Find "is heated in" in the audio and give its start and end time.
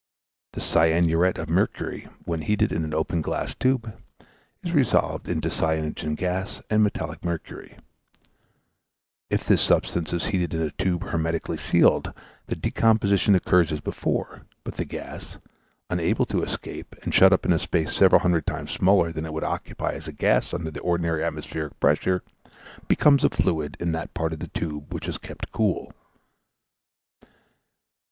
10.11-10.61